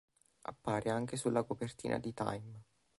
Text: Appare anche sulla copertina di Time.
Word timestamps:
Appare 0.47 0.89
anche 0.89 1.15
sulla 1.15 1.43
copertina 1.43 1.99
di 1.99 2.11
Time. 2.11 2.63